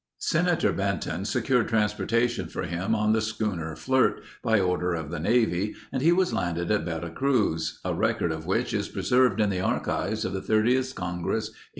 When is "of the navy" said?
4.95-5.75